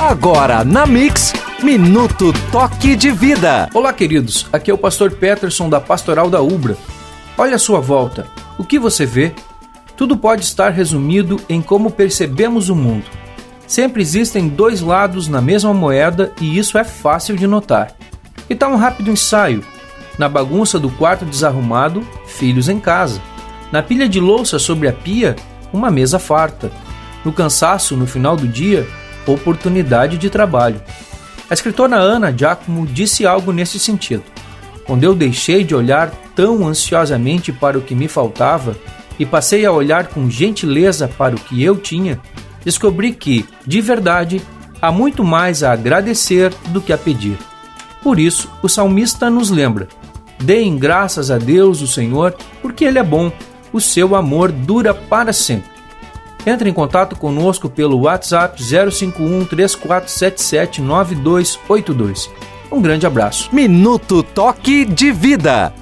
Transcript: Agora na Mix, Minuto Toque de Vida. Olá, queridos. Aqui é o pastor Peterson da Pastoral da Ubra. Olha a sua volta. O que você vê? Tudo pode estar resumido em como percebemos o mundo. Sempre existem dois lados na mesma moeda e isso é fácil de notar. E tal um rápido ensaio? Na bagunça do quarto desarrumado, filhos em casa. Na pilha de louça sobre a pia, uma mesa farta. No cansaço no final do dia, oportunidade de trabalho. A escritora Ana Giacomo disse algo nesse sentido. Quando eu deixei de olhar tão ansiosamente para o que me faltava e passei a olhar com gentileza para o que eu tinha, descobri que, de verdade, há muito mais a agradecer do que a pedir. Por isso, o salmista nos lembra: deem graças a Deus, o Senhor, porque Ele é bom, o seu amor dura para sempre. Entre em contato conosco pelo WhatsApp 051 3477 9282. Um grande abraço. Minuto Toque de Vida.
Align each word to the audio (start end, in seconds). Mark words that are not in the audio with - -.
Agora 0.00 0.64
na 0.64 0.86
Mix, 0.86 1.32
Minuto 1.60 2.32
Toque 2.52 2.94
de 2.94 3.10
Vida. 3.10 3.68
Olá, 3.74 3.92
queridos. 3.92 4.46
Aqui 4.52 4.70
é 4.70 4.74
o 4.74 4.78
pastor 4.78 5.10
Peterson 5.10 5.68
da 5.68 5.80
Pastoral 5.80 6.30
da 6.30 6.40
Ubra. 6.40 6.76
Olha 7.36 7.56
a 7.56 7.58
sua 7.58 7.80
volta. 7.80 8.28
O 8.56 8.62
que 8.62 8.78
você 8.78 9.04
vê? 9.04 9.32
Tudo 9.96 10.16
pode 10.16 10.44
estar 10.44 10.70
resumido 10.70 11.40
em 11.48 11.60
como 11.60 11.90
percebemos 11.90 12.68
o 12.68 12.76
mundo. 12.76 13.06
Sempre 13.66 14.00
existem 14.00 14.48
dois 14.48 14.80
lados 14.80 15.26
na 15.26 15.40
mesma 15.40 15.74
moeda 15.74 16.32
e 16.40 16.56
isso 16.56 16.78
é 16.78 16.84
fácil 16.84 17.36
de 17.36 17.48
notar. 17.48 17.92
E 18.48 18.54
tal 18.54 18.70
um 18.70 18.76
rápido 18.76 19.10
ensaio? 19.10 19.64
Na 20.16 20.28
bagunça 20.28 20.78
do 20.78 20.90
quarto 20.90 21.24
desarrumado, 21.24 22.06
filhos 22.24 22.68
em 22.68 22.78
casa. 22.78 23.20
Na 23.72 23.82
pilha 23.82 24.08
de 24.08 24.20
louça 24.20 24.60
sobre 24.60 24.86
a 24.86 24.92
pia, 24.92 25.34
uma 25.72 25.90
mesa 25.90 26.20
farta. 26.20 26.70
No 27.24 27.32
cansaço 27.32 27.96
no 27.96 28.06
final 28.06 28.36
do 28.36 28.46
dia, 28.46 28.86
oportunidade 29.32 30.18
de 30.18 30.30
trabalho. 30.30 30.80
A 31.50 31.54
escritora 31.54 31.96
Ana 31.96 32.34
Giacomo 32.36 32.86
disse 32.86 33.26
algo 33.26 33.52
nesse 33.52 33.78
sentido. 33.78 34.22
Quando 34.84 35.04
eu 35.04 35.14
deixei 35.14 35.64
de 35.64 35.74
olhar 35.74 36.10
tão 36.34 36.66
ansiosamente 36.66 37.52
para 37.52 37.78
o 37.78 37.82
que 37.82 37.94
me 37.94 38.08
faltava 38.08 38.76
e 39.18 39.26
passei 39.26 39.64
a 39.64 39.72
olhar 39.72 40.08
com 40.08 40.30
gentileza 40.30 41.08
para 41.08 41.34
o 41.34 41.40
que 41.40 41.62
eu 41.62 41.76
tinha, 41.76 42.20
descobri 42.64 43.12
que, 43.12 43.46
de 43.66 43.80
verdade, 43.80 44.40
há 44.80 44.92
muito 44.92 45.24
mais 45.24 45.62
a 45.62 45.72
agradecer 45.72 46.52
do 46.68 46.80
que 46.80 46.92
a 46.92 46.98
pedir. 46.98 47.36
Por 48.02 48.18
isso, 48.18 48.50
o 48.62 48.68
salmista 48.68 49.28
nos 49.28 49.50
lembra: 49.50 49.88
deem 50.38 50.78
graças 50.78 51.30
a 51.30 51.38
Deus, 51.38 51.80
o 51.80 51.86
Senhor, 51.86 52.34
porque 52.62 52.84
Ele 52.84 52.98
é 52.98 53.02
bom, 53.02 53.32
o 53.72 53.80
seu 53.80 54.14
amor 54.14 54.52
dura 54.52 54.94
para 54.94 55.32
sempre. 55.32 55.77
Entre 56.48 56.70
em 56.70 56.72
contato 56.72 57.14
conosco 57.14 57.68
pelo 57.68 58.00
WhatsApp 58.00 58.58
051 58.62 59.44
3477 59.44 60.80
9282. 60.80 62.30
Um 62.72 62.80
grande 62.80 63.06
abraço. 63.06 63.50
Minuto 63.52 64.22
Toque 64.22 64.86
de 64.86 65.12
Vida. 65.12 65.74